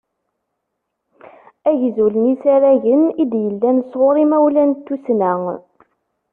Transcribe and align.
Agzul 1.69 2.13
n 2.19 2.25
yisaragen 2.29 3.03
i 3.21 3.23
d-yellan 3.31 3.77
s 3.89 3.91
ɣur 3.99 4.15
yimawlan 4.21 4.71
n 4.77 4.79
tussna. 4.85 5.33